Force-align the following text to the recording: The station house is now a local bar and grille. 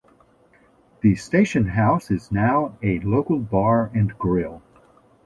The 1.01 1.13
station 1.13 1.67
house 1.67 2.09
is 2.09 2.31
now 2.31 2.75
a 2.81 2.97
local 3.01 3.37
bar 3.37 3.91
and 3.93 4.17
grille. 4.17 4.63